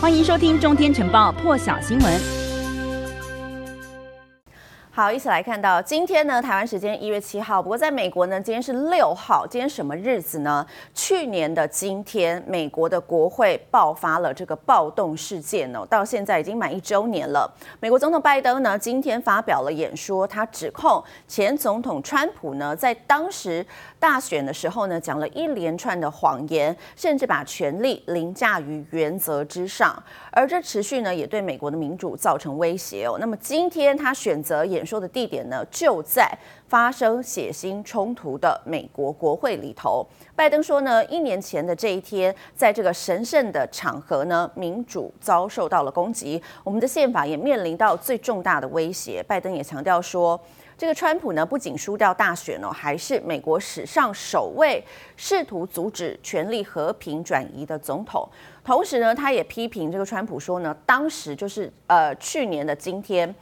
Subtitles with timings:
[0.00, 2.37] 欢迎收听《中天晨报》破晓新闻。
[4.98, 7.62] 好，一起来看到今天呢，台湾时间一月七号。
[7.62, 9.46] 不过在美国呢，今天是六号。
[9.46, 10.66] 今天什么日子呢？
[10.92, 17.48] 去年的今天，美国的国会爆发了这个暴动事件哦，到现在已经满一周年了。
[17.78, 23.64] 美国总统拜登呢，今天发表了演说，他指控前总统川普呢，在当时
[24.00, 29.96] 大选的时候呢，讲了一连串的谎言，甚至把权力凌驾于原则之上，
[30.32, 33.16] 而这持续呢，也对美国的民主造成威胁哦。
[33.20, 36.26] 那么今天他选择演说的地点呢，就在
[36.66, 40.06] 发生血腥冲突的美国国会里头。
[40.34, 49.22] 拜登说呢，一年前的这一天，在这个神圣的场合呢，民主遭受到了攻击，我们的宪法也面临到最重大的威胁。
[49.28, 50.40] 拜登也强调说，
[50.76, 54.82] 这个川普呢，不仅输掉大选哦，还是美国史上首位
[55.16, 58.26] 试图阻止权力和平转移的总统。
[58.64, 63.34] 同时呢，他也批评这个川普说呢，当时就是呃去年的今天。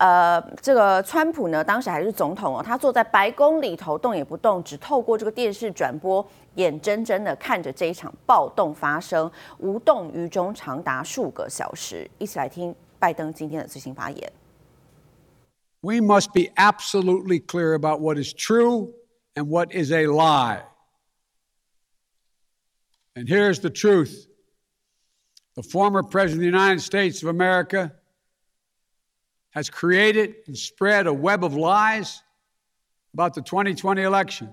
[0.00, 12.10] 呃，这个川普呢，当时还是总统哦，他坐在白宫里头动也不动，只透过这个电视转播，眼睁睁的看着这一场暴动发生，无动于衷长达数个小时。
[12.16, 14.32] 一起来听拜登今天的最新发言。
[15.82, 18.94] We must be absolutely clear about what is true
[19.34, 20.62] and what is a lie.
[23.14, 24.28] And here's the truth.
[25.56, 27.90] The former president of the United States of America
[29.50, 32.22] has created and spread a web of lies
[33.14, 34.48] about the 2020 election.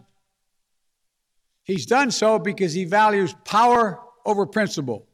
[1.63, 5.05] He's done so because he values power over principle,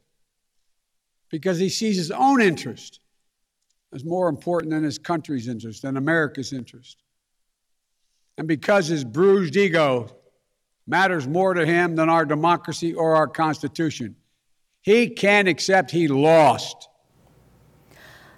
[1.30, 3.00] because he sees his own interest
[3.92, 7.02] as more important than his country's interest and America's interest,
[8.38, 10.08] and because his bruised ego
[10.86, 14.16] matters more to him than our democracy or our Constitution.
[14.82, 16.88] He can't accept he lost.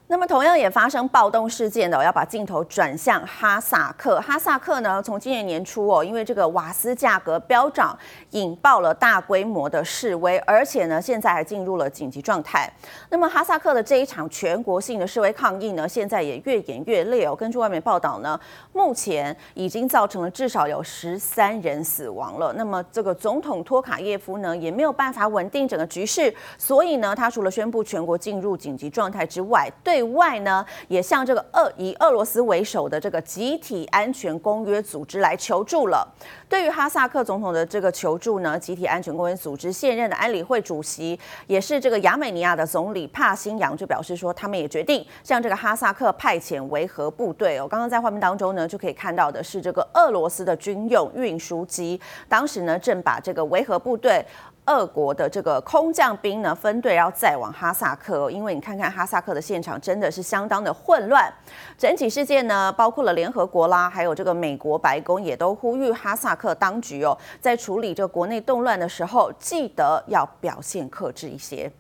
[0.09, 4.21] 那么同样也发生暴动事件的，我要把镜头转向哈萨克。
[4.21, 7.99] 哈萨克呢，从今年年初哦，因为这个瓦斯价格飙涨，
[8.31, 12.73] 引爆了大规模的示威，而且呢，现在还进入了紧急状态。
[13.11, 17.35] 那么哈萨克的这一场全国性的示威抗议呢，现在也越演越烈哦。
[17.35, 18.39] 根据外媒报道呢，
[18.73, 22.53] 目前已经造成了至少有十三人死亡了。
[22.53, 36.07] 那么这个总统托卡耶夫呢，也没有办法稳定整个局势，所以呢，他除了宣布全国进入紧急状态之外，对对外呢，也向这个俄以俄罗斯为首的这个集体安全公约组织来求助了。
[36.51, 47.67] 对于哈萨克总统的这个求助呢，集体安全公约组织现任的安理会主席，也是这个亚美尼亚的总理帕辛扬就表示说，他们也决定向这个哈萨克派遣维和部队哦。
[47.67, 51.99] 刚刚在画面当中呢，就可以看到的是这个俄罗斯的军用运输机，
[52.29, 54.23] 当时呢正把这个维和部队。
[54.69, 61.33] 俄国的这个空降兵呢，分队要载往哈萨克哦，因为你看看哈萨克的现场真的是相当的混乱。
[61.79, 71.71] 整体事件呢，包括了联合国啦，还有这个美国白宫也都呼吁哈萨克当局哦，在处理这国内动乱的时候，记得要表现克制一些。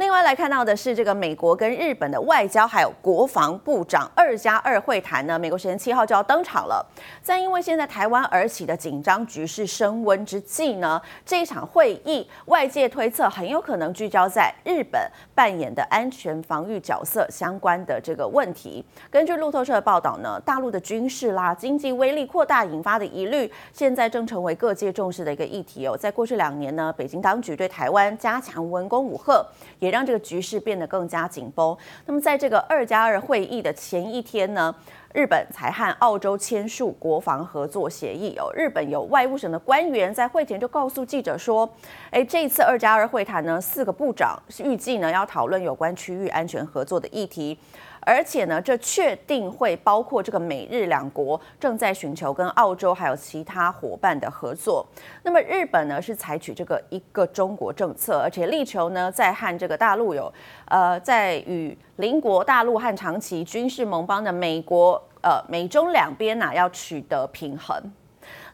[0.00, 6.82] 另外来看到的是，这个美国跟日本的外交还有国防部长二加二会谈呢，美国时间七号就要登场了。
[7.22, 14.98] 在因为现在台湾而起的紧张局势升温之际呢，这一场会议外界推测很有可能聚焦在日本
[15.34, 18.82] 扮演的安全防御角色相关的这个问题。
[19.10, 25.94] 根据路透社的报道呢，大陆的军事啦、经济威力扩大引发的疑虑，现在正成为各界重视的一个议题哦。
[25.94, 29.44] 在过去两年呢，北京当局对台湾加强文攻武吓，
[29.78, 31.76] 也让这个局势变得更加紧绷。
[32.06, 34.74] 那么，在这个二加二会议的前一天呢，
[35.12, 38.50] 日本才和澳洲签署国防合作协议哦。
[38.54, 41.68] 日本有外务省的官员在会前就告诉记者说
[42.12, 47.58] ：“诶，这一次二加二会谈呢，四个部长是预计呢要讨论有关区域安全合作的议题。”
[48.00, 54.86] 而且呢，这确定会包括这个美日两国正在寻求跟澳洲还有其他伙伴的合作。
[55.22, 60.32] 那么日本呢是采取这个一个中国政策，而且力求呢在和这个大陆有
[60.66, 67.76] 呃在与邻国大陆和长期军事盟邦的美国呃美中两边呐要取得平衡。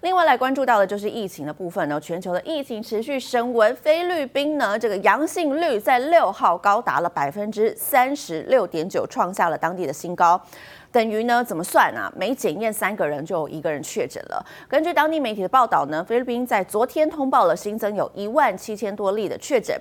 [0.02, 10.40] 另外来关注到的就是疫情的部分呢，全球的疫情持续升温，菲律宾呢这个阳性率在六号高达了百分之三十六点九，创下了当地的新高。
[10.96, 12.10] 等于呢，怎么算啊？
[12.16, 14.42] 每检验三个人就有一个人确诊了。
[14.66, 19.78] 根据当地媒体的报道呢，菲律宾在昨天通报了新增有一万七千多例的确诊。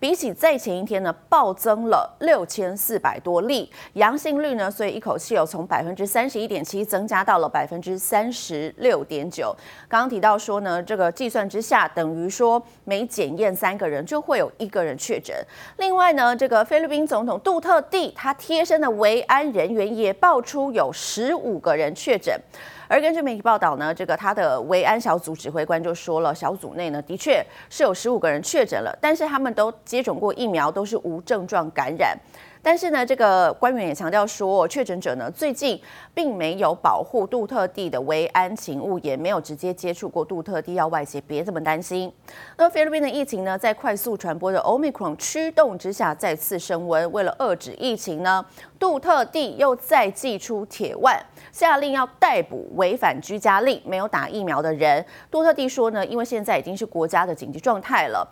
[0.00, 9.54] 比起在前一天呢，暴增了六千四百多例，阳性率呢，所以一口气有从百分之三十一点七增加到了百分之三十六点九。
[9.86, 15.36] 刚刚提到说呢，这个计算之下，等于说每检验三个人就会有一个人确诊。
[15.76, 22.32] 另外呢，这个菲律宾总统杜特地他贴身的维安人员也爆出出有十五个人确诊。
[22.86, 32.16] 而根据媒体报道呢，这个他的维安小组指挥官就说了，小组内呢的确是有十五个人确诊了，但是他们都接种过疫苗，都是无症状感染。
[32.64, 35.78] 但是呢，这个官员也强调说，确诊者呢最近
[36.14, 42.10] 并没有保护杜特地的维安勤务，也没有直接接触过杜特地，要外界别这么担心。
[42.56, 47.12] 那菲律宾的疫情呢，在快速传播的 Omicron 驱动之下再次升温。
[47.12, 48.42] 为了遏止疫情呢，
[48.78, 51.22] 杜特地又再祭出铁腕，
[51.52, 55.04] 下令要逮捕违反居家令、没有打疫苗的人。
[55.30, 58.26] 杜特地说呢，因为现在已经是国家的紧急状态了。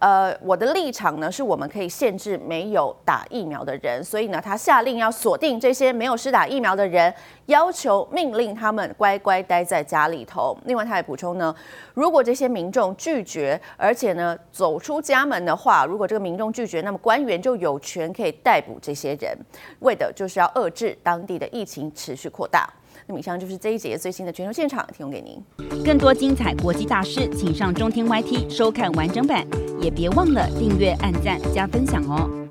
[0.00, 7.12] 呃，我的立场呢，是我们可以限制没有打疫苗的人，所以呢，他下令要锁定这些没有施打疫苗的人，
[7.46, 10.56] 要求命令他们乖乖待在家里头。
[10.64, 11.54] 另外，他还补充呢，
[11.94, 19.36] 如果这些民众拒绝，而且呢走出家门的话，如果这个民众拒绝，那么官员就有权可以逮捕这些人，
[19.80, 22.68] 为的就是要遏制当地的疫情持续扩大。
[23.06, 25.84] 那么以上就是这一节最新的全球现场，提供给您。
[25.84, 29.46] 更多精彩国际大师，请上中天 YT 收看完整版，
[29.78, 32.43] 也别忘了订阅、按赞、加分享哦。